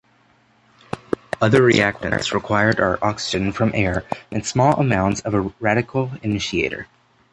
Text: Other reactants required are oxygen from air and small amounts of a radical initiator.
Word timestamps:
Other 1.41 1.61
reactants 1.61 2.33
required 2.33 2.79
are 2.79 2.97
oxygen 3.05 3.51
from 3.51 3.71
air 3.75 4.03
and 4.31 4.43
small 4.43 4.73
amounts 4.79 5.21
of 5.21 5.35
a 5.35 5.53
radical 5.59 6.09
initiator. 6.23 6.87